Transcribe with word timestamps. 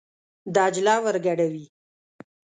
دجله 0.55 0.95
ور 1.03 1.15
ګډوي. 1.25 1.65